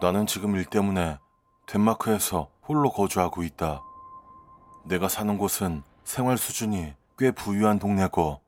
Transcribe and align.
나는 0.00 0.26
지금 0.26 0.54
일 0.54 0.64
때문에 0.64 1.18
덴마크에서 1.66 2.48
홀로 2.66 2.90
거주하고 2.90 3.42
있다. 3.42 3.82
내가 4.84 5.08
사는 5.08 5.36
곳은 5.36 5.82
생활 6.04 6.38
수준이 6.38 6.94
꽤 7.18 7.32
부유한 7.32 7.78
동네고 7.78 8.40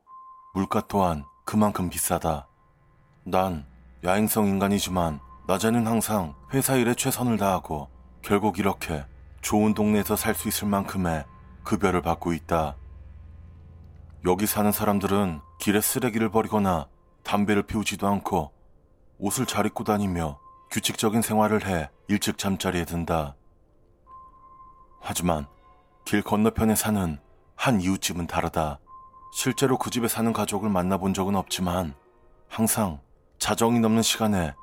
물가 0.53 0.81
또한 0.87 1.25
그만큼 1.43 1.89
비싸다. 1.89 2.47
난 3.23 3.65
야행성 4.03 4.47
인간이지만 4.47 5.19
낮에는 5.47 5.85
항상 5.87 6.35
회사 6.53 6.75
일에 6.75 6.95
최선을 6.95 7.37
다하고 7.37 7.89
결국 8.21 8.57
이렇게 8.57 9.05
좋은 9.41 9.73
동네에서 9.73 10.15
살 10.15 10.33
수 10.35 10.47
있을 10.47 10.67
만큼의 10.69 11.25
급여를 11.63 12.01
받고 12.01 12.31
있다. 12.33 12.77
여기 14.25 14.45
사는 14.45 14.71
사람들은 14.71 15.41
길에 15.59 15.81
쓰레기를 15.81 16.29
버리거나 16.29 16.87
담배를 17.23 17.63
피우지도 17.63 18.07
않고 18.07 18.51
옷을 19.19 19.45
잘 19.45 19.65
입고 19.65 19.83
다니며 19.83 20.39
규칙적인 20.71 21.21
생활을 21.21 21.67
해 21.67 21.89
일찍 22.07 22.37
잠자리에 22.37 22.85
든다. 22.85 23.35
하지만 25.01 25.45
길 26.05 26.21
건너편에 26.21 26.75
사는 26.75 27.19
한 27.57 27.81
이웃집은 27.81 28.27
다르다. 28.27 28.79
실제로 29.33 29.77
그 29.77 29.89
집에 29.89 30.07
사는 30.07 30.31
가족을 30.31 30.69
만나본 30.69 31.13
적은 31.13 31.35
없지만 31.35 31.93
항상 32.47 33.01
자정이 33.37 33.81
넘는 33.81 34.01
시간에 34.01 34.53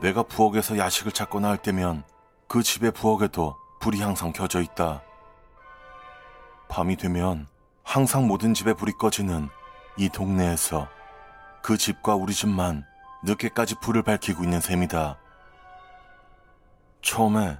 내가 0.00 0.22
부엌에서 0.22 0.78
야식을 0.78 1.12
찾거나 1.12 1.48
할 1.48 1.58
때면 1.58 2.02
그 2.46 2.62
집의 2.62 2.92
부엌에도 2.92 3.54
불이 3.80 4.00
항상 4.00 4.32
켜져 4.32 4.62
있다. 4.62 5.02
밤이 6.70 6.96
되면 6.96 7.46
항상 7.82 8.26
모든 8.26 8.54
집에 8.54 8.72
불이 8.72 8.92
꺼지는 8.92 9.50
이 9.98 10.08
동네에서 10.08 10.88
그 11.62 11.76
집과 11.76 12.14
우리 12.14 12.32
집만 12.32 12.86
늦게까지 13.22 13.76
불을 13.80 14.02
밝히고 14.02 14.44
있는 14.44 14.60
셈이다. 14.60 15.18
처음에 17.02 17.58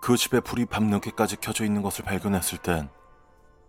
그 0.00 0.16
집에 0.16 0.40
불이 0.40 0.66
밤늦게까지 0.66 1.36
켜져 1.36 1.64
있는 1.64 1.82
것을 1.82 2.04
발견했을 2.04 2.58
땐 2.58 2.88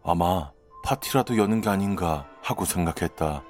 아마 0.04 0.52
파티라도 0.84 1.38
여는 1.38 1.62
게 1.62 1.70
아닌가 1.70 2.28
하고 2.42 2.66
생각했다. 2.66 3.44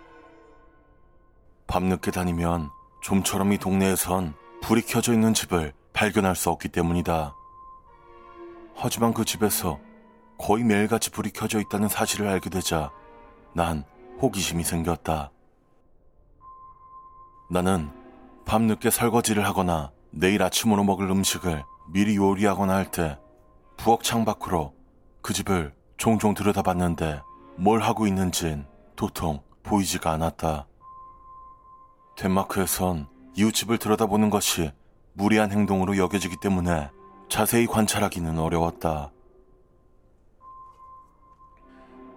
밤늦게 1.67 2.11
다니면 2.11 2.69
좀처럼 3.01 3.53
이 3.53 3.57
동네에선 3.57 4.35
불이 4.61 4.83
켜져 4.83 5.13
있는 5.13 5.33
집을 5.33 5.73
발견할 5.93 6.35
수 6.35 6.49
없기 6.49 6.69
때문이다. 6.69 7.35
하지만 8.75 9.13
그 9.13 9.25
집에서 9.25 9.79
거의 10.37 10.63
매일같이 10.63 11.11
불이 11.11 11.31
켜져 11.31 11.59
있다는 11.59 11.87
사실을 11.87 12.27
알게 12.27 12.49
되자 12.49 12.91
난 13.53 13.83
호기심이 14.21 14.63
생겼다. 14.63 15.31
나는 17.49 17.91
밤늦게 18.45 18.89
설거지를 18.89 19.45
하거나 19.45 19.91
내일 20.17 20.41
아침으로 20.43 20.83
먹을 20.85 21.09
음식을 21.09 21.63
미리 21.89 22.15
요리하거나 22.15 22.73
할 22.73 22.89
때 22.89 23.19
부엌 23.75 24.01
창 24.01 24.23
밖으로 24.23 24.73
그 25.21 25.33
집을 25.33 25.73
종종 25.97 26.33
들여다봤는데 26.33 27.21
뭘 27.57 27.81
하고 27.81 28.07
있는진 28.07 28.65
도통 28.95 29.41
보이지가 29.63 30.11
않았다. 30.11 30.67
덴마크에선 32.15 33.07
이웃집을 33.35 33.77
들여다보는 33.77 34.29
것이 34.29 34.71
무리한 35.13 35.51
행동으로 35.51 35.97
여겨지기 35.97 36.37
때문에 36.41 36.89
자세히 37.27 37.67
관찰하기는 37.67 38.39
어려웠다. 38.39 39.11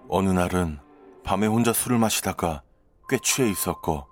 어느 0.09 0.31
날은 0.31 0.79
밤에 1.25 1.49
혼자 1.49 1.73
술을 1.73 1.99
마시다가 1.99 2.63
꽤 3.09 3.19
취해 3.19 3.51
있었고 3.51 4.07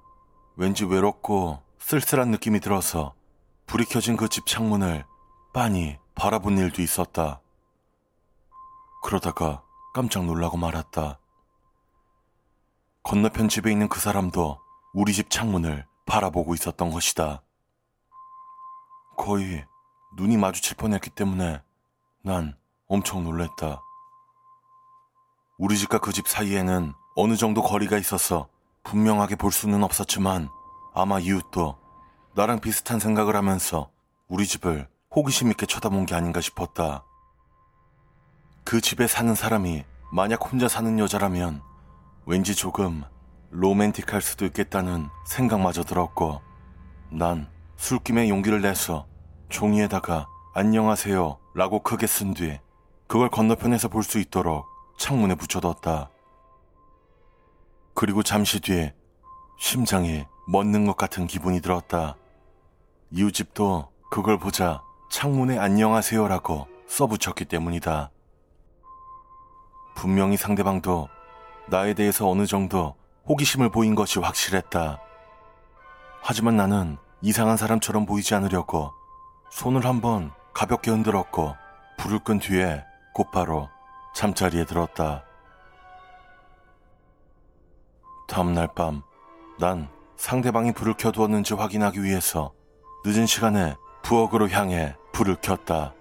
왠지 0.56 0.84
외롭고 0.84 1.60
쓸쓸한 1.78 2.30
느낌이 2.32 2.58
들어서 2.58 3.14
불이 3.66 3.84
켜진 3.86 4.16
그 4.16 4.28
집 4.28 4.46
창문을 4.46 5.04
빤히 5.52 5.98
바라본 6.14 6.58
일도 6.58 6.82
있었다. 6.82 7.40
그러다가 9.02 9.62
깜짝 9.94 10.24
놀라고 10.24 10.56
말았다. 10.56 11.18
건너편 13.02 13.48
집에 13.48 13.70
있는 13.70 13.88
그 13.88 14.00
사람도 14.00 14.60
우리 14.92 15.12
집 15.12 15.30
창문을 15.30 15.86
바라보고 16.06 16.54
있었던 16.54 16.90
것이다. 16.90 17.42
거의 19.16 19.64
눈이 20.16 20.36
마주칠 20.36 20.76
뻔했기 20.76 21.10
때문에 21.10 21.62
난 22.22 22.56
엄청 22.88 23.24
놀랬다. 23.24 23.82
우리 25.58 25.76
집과 25.78 25.98
그 25.98 26.12
집 26.12 26.28
사이에는 26.28 26.92
어느 27.14 27.36
정도 27.36 27.62
거리가 27.62 27.96
있어서 27.98 28.48
분명하게 28.84 29.36
볼 29.36 29.50
수는 29.52 29.82
없었지만 29.82 30.48
아마 30.94 31.18
이웃도 31.18 31.78
나랑 32.36 32.60
비슷한 32.60 33.00
생각을 33.00 33.34
하면서 33.34 33.90
우리 34.28 34.46
집을 34.46 34.86
호기심 35.14 35.50
있게 35.52 35.64
쳐다본 35.64 36.04
게 36.04 36.14
아닌가 36.14 36.42
싶었다. 36.42 37.02
그 38.62 38.82
집에 38.82 39.06
사는 39.06 39.34
사람이 39.34 39.84
만약 40.12 40.52
혼자 40.52 40.68
사는 40.68 40.98
여자라면 40.98 41.62
왠지 42.26 42.54
조금 42.54 43.04
로맨틱할 43.52 44.20
수도 44.20 44.44
있겠다는 44.44 45.08
생각마저 45.26 45.82
들었고 45.82 46.42
난 47.10 47.48
술김에 47.76 48.28
용기를 48.28 48.60
내서 48.60 49.06
종이에다가 49.48 50.28
안녕하세요 50.52 51.38
라고 51.54 51.82
크게 51.82 52.06
쓴뒤 52.06 52.58
그걸 53.06 53.30
건너편에서 53.30 53.88
볼 53.88 54.02
수 54.02 54.18
있도록 54.18 54.66
창문에 54.98 55.36
붙여뒀다. 55.36 56.10
그리고 57.94 58.22
잠시 58.22 58.60
뒤에 58.60 58.94
심장이 59.58 60.26
멎는 60.46 60.84
것 60.84 60.98
같은 60.98 61.26
기분이 61.26 61.62
들었다. 61.62 62.14
이웃집도 63.10 63.92
그걸 64.10 64.38
보자 64.38 64.82
창문에 65.10 65.58
안녕하세요라고 65.58 66.66
써붙였기 66.88 67.44
때문이다. 67.44 68.10
분명히 69.94 70.36
상대방도 70.36 71.08
나에 71.68 71.94
대해서 71.94 72.28
어느 72.28 72.46
정도 72.46 72.96
호기심을 73.28 73.70
보인 73.70 73.94
것이 73.94 74.18
확실했다. 74.18 75.00
하지만 76.20 76.56
나는 76.56 76.98
이상한 77.22 77.56
사람처럼 77.56 78.06
보이지 78.06 78.34
않으려고 78.34 78.92
손을 79.50 79.84
한번 79.84 80.32
가볍게 80.52 80.90
흔들었고 80.90 81.54
불을 81.98 82.18
끈 82.24 82.40
뒤에 82.40 82.84
곧바로 83.14 83.68
잠자리에 84.14 84.64
들었다. 84.64 85.24
다음날 88.26 88.68
밤, 88.74 89.02
난 89.60 89.88
상대방이 90.16 90.72
불을 90.72 90.94
켜두었는지 90.94 91.54
확인하기 91.54 92.02
위해서 92.02 92.52
늦은 93.06 93.26
시간에 93.26 93.76
부엌으로 94.02 94.48
향해 94.48 94.96
불을 95.12 95.36
켰다. 95.36 95.94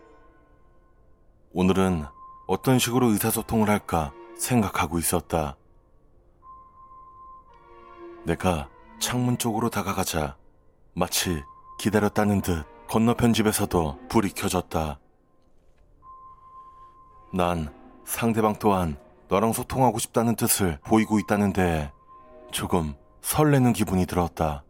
오늘은 1.54 2.04
어떤 2.48 2.80
식으로 2.80 3.12
의사소통을 3.12 3.70
할까 3.70 4.12
생각하고 4.40 4.98
있었다. 4.98 5.56
내가 8.24 8.70
창문 8.98 9.38
쪽으로 9.38 9.70
다가가자 9.70 10.36
마치 10.96 11.44
기다렸다는 11.78 12.42
듯 12.42 12.66
건너편 12.88 13.34
집에서도 13.34 14.00
불이 14.10 14.32
켜졌다. 14.32 15.00
난 17.32 17.72
상대방 18.04 18.56
또한 18.58 18.98
너랑 19.28 19.54
소통하고 19.54 20.00
싶다는 20.00 20.36
뜻을 20.36 20.80
보이고 20.84 21.20
있다는 21.20 21.54
데 21.54 21.92
조금 22.52 22.96
설레는 23.22 23.74
기분이 23.74 24.08
들었다. 24.08 24.65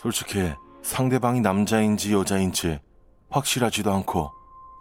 솔직히 0.00 0.54
상대방이 0.80 1.42
남자인지 1.42 2.14
여자인지 2.14 2.80
확실하지도 3.28 3.92
않고 3.92 4.32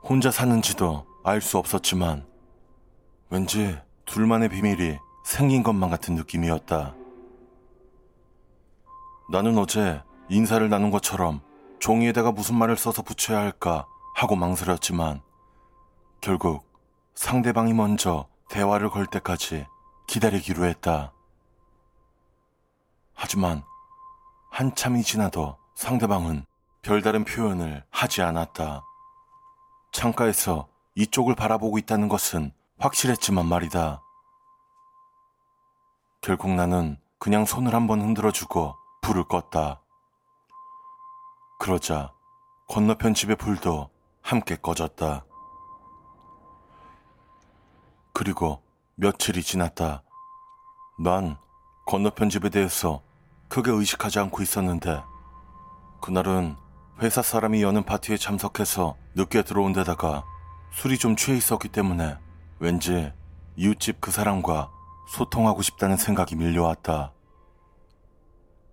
혼자 0.01 0.31
사는지도 0.31 1.06
알 1.25 1.42
수 1.42 1.57
없었지만 1.57 2.25
왠지 3.30 3.77
둘만의 4.06 4.48
비밀이 4.48 4.98
생긴 5.25 5.62
것만 5.62 5.89
같은 5.89 6.16
느낌이었다. 6.16 6.95
나는 9.30 9.57
어제 9.57 10.01
인사를 10.30 10.69
나눈 10.69 10.89
것처럼 10.89 11.42
종이에다가 11.80 12.31
무슨 12.31 12.56
말을 12.56 12.77
써서 12.77 13.01
붙여야 13.01 13.39
할까 13.39 13.88
하고 14.16 14.38
망설였지만 14.38 15.19
결국 16.21 16.63
상대방이 17.16 17.74
먼저 17.74 18.30
대화를 18.50 18.89
걸 18.89 19.06
때까지 19.06 19.68
기다리기로 20.07 20.63
했다. 20.63 21.12
하지만 23.13 23.63
한참이 24.50 25.04
지나도 25.04 25.57
상대방은 25.75 26.46
별다른 26.81 27.24
표현을 27.24 27.84
하지 27.90 28.22
않았다. 28.22 28.84
창가에서 29.92 30.68
이쪽을 30.96 31.36
바라보고 31.36 31.78
있다는 31.78 32.10
것은 32.10 32.51
확실했지만 32.78 33.46
말이다. 33.46 34.01
결국 36.22 36.51
나는 36.51 36.98
그냥 37.19 37.46
손을 37.46 37.74
한번 37.74 38.01
흔들어주고 38.01 38.75
불을 39.01 39.25
껐다. 39.25 39.80
그러자 41.60 42.13
건너편 42.68 43.13
집의 43.13 43.36
불도 43.36 43.90
함께 44.22 44.56
꺼졌다. 44.56 45.25
그리고 48.13 48.62
며칠이 48.95 49.44
지났다. 49.44 50.04
난 51.00 51.38
건너편 51.86 52.30
집에 52.30 52.50
대해서 52.50 53.02
크게 53.50 53.72
의식하지 53.72 54.19
않고 54.19 54.42
있었는데 54.42 55.04
그날은 56.01 56.56
회사 57.01 57.22
사람이 57.22 57.63
여는 57.63 57.84
파티에 57.84 58.18
참석해서 58.18 58.96
늦게 59.16 59.44
들어온 59.44 59.74
데다가 59.74 60.24
술이 60.72 60.98
좀 60.98 61.16
취해 61.16 61.36
있었기 61.36 61.69
때문에 61.69 62.18
왠지 62.60 63.12
이웃집 63.56 64.00
그 64.00 64.12
사람과 64.12 64.69
소통하고 65.10 65.62
싶다는 65.62 65.98
생각이 65.98 66.36
밀려왔다. 66.36 67.12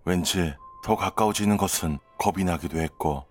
왠지 0.05 0.55
더 0.85 0.95
가까워지는 0.95 1.57
것은 1.57 1.99
겁이 2.19 2.45
나기도 2.45 2.79
했고, 2.79 3.25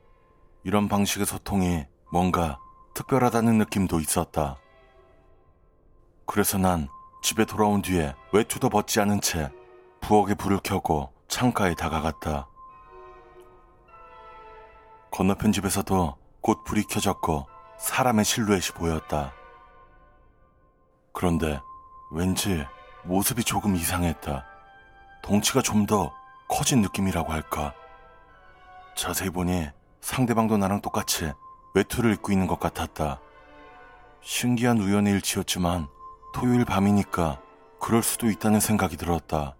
이런 0.63 0.89
방식의 0.89 1.25
소통이 1.25 1.85
뭔가 2.11 2.59
특별하다는 2.93 3.57
느낌도 3.59 3.99
있었다. 3.99 4.57
그래서 6.25 6.57
난 6.57 6.89
집에 7.21 7.45
돌아온 7.45 7.81
뒤에 7.81 8.15
외투도 8.33 8.69
벗지 8.69 8.99
않은 8.99 9.21
채 9.21 9.51
부엌에 10.01 10.33
불을 10.33 10.59
켜고 10.63 11.14
창가에 11.35 11.73
다가갔다. 11.75 12.47
건너편 15.11 15.51
집에서도 15.51 16.15
곧 16.39 16.63
불이 16.63 16.85
켜졌고 16.85 17.45
사람의 17.77 18.23
실루엣이 18.23 18.71
보였다. 18.73 19.33
그런데 21.11 21.59
왠지 22.09 22.65
모습이 23.03 23.43
조금 23.43 23.75
이상했다. 23.75 24.45
덩치가 25.23 25.61
좀 25.61 25.85
더 25.85 26.13
커진 26.47 26.81
느낌이라고 26.81 27.33
할까. 27.33 27.73
자세히 28.95 29.29
보니 29.29 29.67
상대방도 29.99 30.55
나랑 30.55 30.79
똑같이 30.79 31.33
외투를 31.73 32.13
입고 32.13 32.31
있는 32.31 32.47
것 32.47 32.61
같았다. 32.61 33.19
신기한 34.21 34.77
우연의 34.77 35.11
일치였지만 35.15 35.89
토요일 36.33 36.63
밤이니까 36.63 37.41
그럴 37.81 38.03
수도 38.03 38.29
있다는 38.29 38.61
생각이 38.61 38.95
들었다. 38.95 39.57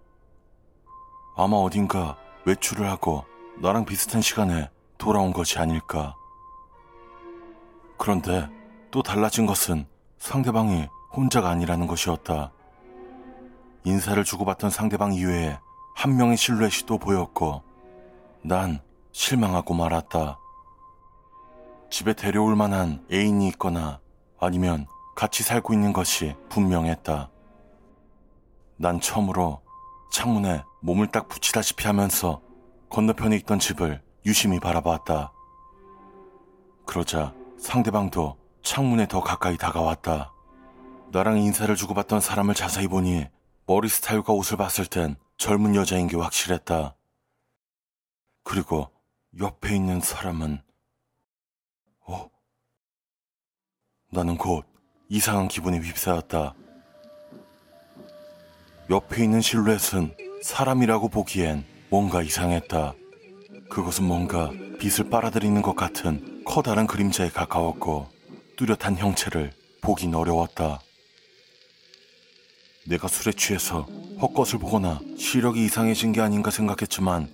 아마 1.35 1.57
어딘가 1.57 2.17
외출을 2.45 2.89
하고 2.89 3.25
나랑 3.57 3.85
비슷한 3.85 4.21
시간에 4.21 4.69
돌아온 4.97 5.33
것이 5.33 5.59
아닐까. 5.59 6.15
그런데 7.97 8.49
또 8.91 9.03
달라진 9.03 9.45
것은 9.45 9.85
상대방이 10.17 10.87
혼자가 11.15 11.49
아니라는 11.49 11.87
것이었다. 11.87 12.51
인사를 13.83 14.23
주고받던 14.23 14.69
상대방 14.69 15.13
이외에 15.13 15.57
한 15.95 16.17
명의 16.17 16.37
실루엣이 16.37 16.85
또 16.85 16.97
보였고, 16.97 17.61
난 18.41 18.81
실망하고 19.11 19.73
말았다. 19.73 20.39
집에 21.89 22.13
데려올 22.13 22.55
만한 22.55 23.05
애인이 23.11 23.47
있거나 23.49 23.99
아니면 24.39 24.87
같이 25.15 25.43
살고 25.43 25.73
있는 25.73 25.93
것이 25.93 26.35
분명했다. 26.49 27.29
난 28.77 28.99
처음으로 28.99 29.61
창문에 30.11 30.63
몸을 30.85 31.07
딱 31.07 31.27
붙이다시피 31.27 31.87
하면서 31.87 32.43
건너편에 32.89 33.35
있던 33.37 33.57
집을 33.57 34.03
유심히 34.23 34.59
바라봤다. 34.59 35.33
그러자 36.85 37.33
상대방도 37.57 38.37
창문에 38.61 39.07
더 39.07 39.19
가까이 39.19 39.57
다가왔다. 39.57 40.31
나랑 41.11 41.39
인사를 41.39 41.75
주고받던 41.75 42.21
사람을 42.21 42.53
자세히 42.53 42.87
보니 42.87 43.25
머리 43.65 43.89
스타일과 43.89 44.33
옷을 44.33 44.57
봤을 44.57 44.85
땐 44.85 45.15
젊은 45.37 45.73
여자인 45.73 46.05
게 46.05 46.17
확실했다. 46.17 46.95
그리고 48.43 48.91
옆에 49.39 49.75
있는 49.75 50.01
사람은, 50.01 50.61
어? 52.05 52.29
나는 54.11 54.37
곧 54.37 54.67
이상한 55.09 55.47
기분에 55.47 55.79
휩싸였다. 55.79 56.53
옆에 58.91 59.23
있는 59.23 59.41
실루엣은 59.41 60.24
사람이라고 60.45 61.09
보기엔 61.09 61.65
뭔가 61.89 62.21
이상했다. 62.21 62.93
그것은 63.67 64.03
뭔가 64.03 64.51
빛을 64.79 65.09
빨아들이는 65.09 65.63
것 65.63 65.75
같은 65.75 66.43
커다란 66.45 66.85
그림자에 66.85 67.29
가까웠고 67.29 68.07
뚜렷한 68.55 68.97
형체를 68.97 69.51
보긴 69.81 70.13
어려웠다. 70.13 70.81
내가 72.85 73.07
술에 73.07 73.33
취해서 73.35 73.87
헛것을 74.21 74.59
보거나 74.59 74.99
시력이 75.17 75.65
이상해진 75.65 76.11
게 76.11 76.21
아닌가 76.21 76.51
생각했지만 76.51 77.27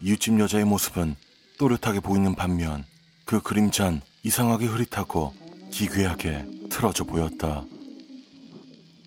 이웃집 0.00 0.40
여자의 0.40 0.64
모습은 0.64 1.14
또렷하게 1.58 2.00
보이는 2.00 2.34
반면 2.34 2.84
그 3.24 3.40
그림자는 3.40 4.00
이상하게 4.24 4.66
흐릿하고 4.66 5.32
기괴하게 5.70 6.44
틀어져 6.70 7.04
보였다. 7.04 7.64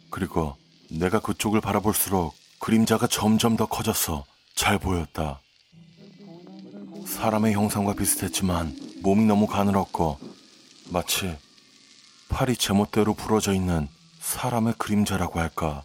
그리고 0.09 0.55
내가 0.89 1.19
그쪽을 1.19 1.59
바라볼수록 1.59 2.33
그림자가 2.65 3.05
점점 3.05 3.57
더 3.57 3.67
커져서 3.67 4.25
잘 4.55 4.79
보였다. 4.79 5.39
사람의 7.05 7.53
형상과 7.53 7.93
비슷했지만 7.93 8.75
몸이 9.03 9.25
너무 9.25 9.45
가늘었고 9.45 10.17
마치 10.89 11.37
팔이 12.29 12.55
제멋대로 12.55 13.13
부러져 13.13 13.53
있는 13.53 13.87
사람의 14.19 14.73
그림자라고 14.79 15.39
할까. 15.39 15.83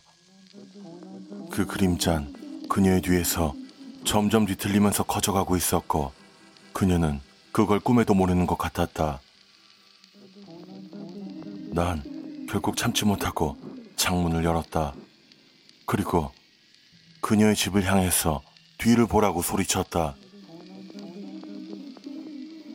그 1.50 1.66
그림자는 1.66 2.66
그녀의 2.70 3.02
뒤에서 3.02 3.52
점점 4.06 4.46
뒤틀리면서 4.46 5.02
커져가고 5.02 5.58
있었고 5.58 6.12
그녀는 6.72 7.20
그걸 7.52 7.78
꿈에도 7.78 8.14
모르는 8.14 8.46
것 8.46 8.56
같았다. 8.56 9.20
난 11.74 12.46
결국 12.48 12.78
참지 12.78 13.04
못하고 13.04 13.58
창문을 13.96 14.44
열었다. 14.46 14.94
그리고 15.84 16.32
그녀의 17.30 17.54
집을 17.54 17.84
향해서 17.84 18.42
뒤를 18.78 19.06
보라고 19.06 19.40
소리쳤다. 19.40 20.16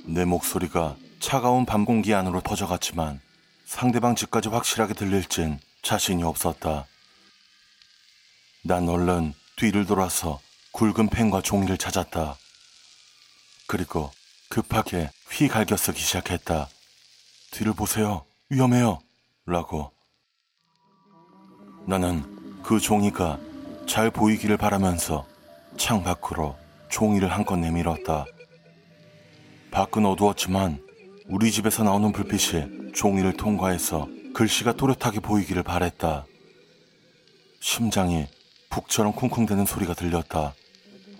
내 0.05 0.23
목소리가 0.23 0.95
차가운 1.19 1.65
밤 1.65 1.83
공기 1.83 2.13
안으로 2.13 2.39
퍼져갔지만 2.39 3.19
상대방 3.65 4.15
집까지 4.15 4.47
확실하게 4.47 4.93
들릴진 4.93 5.59
자신이 5.81 6.23
없었다. 6.23 6.85
난 8.63 8.87
얼른 8.87 9.33
뒤를 9.57 9.85
돌아서 9.85 10.39
굵은 10.71 11.09
펜과 11.09 11.41
종이를 11.41 11.77
찾았다. 11.77 12.37
그리고 13.67 14.09
급하게 14.47 15.11
휘갈겨 15.31 15.75
쓰기 15.75 15.99
시작했다. 15.99 16.69
뒤를 17.51 17.73
보세요. 17.73 18.23
위험해요. 18.47 18.99
라고. 19.45 19.91
나는 21.85 22.63
그 22.63 22.79
종이가 22.79 23.37
잘 23.87 24.09
보이기를 24.09 24.57
바라면서 24.57 25.25
창 25.77 26.03
밖으로 26.03 26.55
종이를 26.89 27.31
한껏 27.31 27.59
내밀었다. 27.59 28.25
밖은 29.71 30.05
어두웠지만 30.05 30.79
우리 31.27 31.51
집에서 31.51 31.83
나오는 31.83 32.11
불빛이 32.11 32.93
종이를 32.93 33.33
통과해서 33.33 34.07
글씨가 34.33 34.73
또렷하게 34.73 35.19
보이기를 35.19 35.63
바랬다. 35.63 36.25
심장이 37.59 38.27
북처럼 38.69 39.13
쿵쿵대는 39.13 39.65
소리가 39.65 39.93
들렸다. 39.93 40.53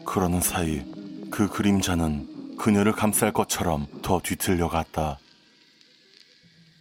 그러는 0.06 0.42
사이 0.42 0.84
그 1.32 1.48
그림자는 1.48 2.58
그녀를 2.58 2.92
감쌀 2.92 3.32
것처럼 3.32 3.88
더 4.02 4.20
뒤틀려 4.24 4.70
갔다. 4.70 5.20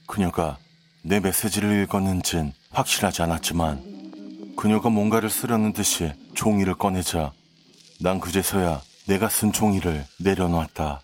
그녀가 0.07 0.59
내 1.03 1.21
메시지를 1.21 1.83
읽었는진 1.83 2.53
확실하지 2.71 3.23
않았지만 3.23 3.94
그녀가 4.57 4.89
뭔가를 4.89 5.31
쓰려는 5.31 5.73
듯이 5.73 6.13
종이를 6.35 6.75
꺼내자 6.75 7.33
난 8.01 8.21
그제서야 8.21 8.81
내가 9.07 9.29
쓴 9.29 9.53
종이를 9.53 10.07
내려놨다. 10.19 11.03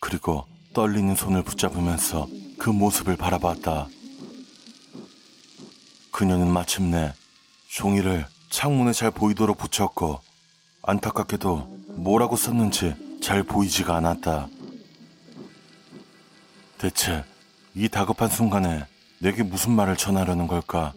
그리고 0.00 0.46
떨리는 0.74 1.14
손을 1.14 1.42
붙잡으면서 1.42 2.28
그 2.58 2.70
모습을 2.70 3.16
바라봤다. 3.16 3.88
그녀는 6.10 6.50
마침내 6.50 7.12
종이를 7.68 8.26
창문에 8.50 8.92
잘 8.92 9.10
보이도록 9.10 9.58
붙였고 9.58 10.20
안타깝게도 10.82 11.56
뭐라고 11.96 12.36
썼는지 12.36 13.20
잘 13.22 13.42
보이지가 13.42 13.96
않았다. 13.96 14.48
대체 16.78 17.24
이 17.74 17.88
다급한 17.88 18.28
순간에 18.28 18.84
내게 19.20 19.42
무슨 19.42 19.72
말을 19.72 19.96
전하려는 19.96 20.48
걸까? 20.48 20.92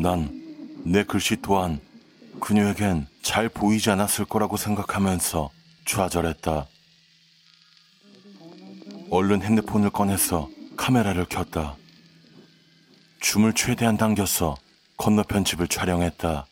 난 0.00 0.46
내 0.86 1.02
글씨 1.02 1.36
또한 1.42 1.80
그녀에겐 2.40 3.08
잘 3.20 3.48
보이지 3.48 3.90
않았을 3.90 4.24
거라고 4.24 4.56
생각하면서 4.56 5.50
좌절했다. 5.84 6.68
얼른 9.10 9.42
핸드폰을 9.42 9.90
꺼내서 9.90 10.48
카메라를 10.76 11.24
켰다. 11.24 11.74
줌을 13.20 13.52
최대한 13.52 13.96
당겨서 13.96 14.56
건너편 14.96 15.44
집을 15.44 15.66
촬영했다. 15.66 16.46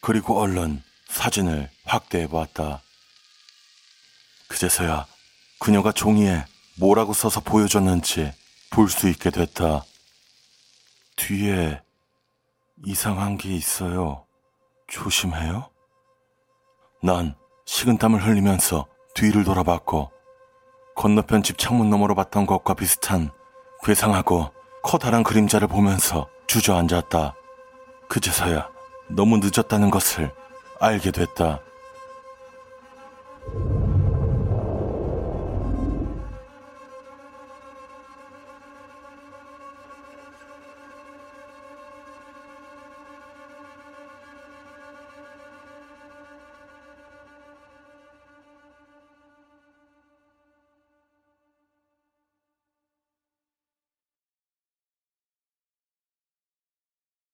그리고 0.00 0.40
얼른 0.40 0.82
사진을 1.08 1.68
확대해 1.84 2.26
보았다. 2.26 2.80
그제서야 4.48 5.06
그녀가 5.58 5.92
종이에 5.92 6.46
뭐라고 6.76 7.12
써서 7.12 7.40
보여줬는지 7.40 8.32
볼 8.70 8.88
수 8.88 9.06
있게 9.10 9.28
됐다. 9.30 9.84
뒤에 11.16 11.82
이상한 12.82 13.38
게 13.38 13.54
있어요. 13.54 14.26
조심해요. 14.88 15.70
난 17.02 17.34
식은땀을 17.66 18.26
흘리면서 18.26 18.86
뒤를 19.14 19.44
돌아봤고 19.44 20.10
건너편 20.96 21.42
집 21.42 21.58
창문 21.58 21.90
너머로 21.90 22.14
봤던 22.14 22.46
것과 22.46 22.74
비슷한 22.74 23.30
괴상하고 23.82 24.50
커다란 24.82 25.22
그림자를 25.22 25.68
보면서 25.68 26.28
주저앉았다. 26.46 27.34
그제서야 28.08 28.68
너무 29.08 29.38
늦었다는 29.38 29.90
것을 29.90 30.34
알게 30.80 31.10
됐다. 31.10 31.60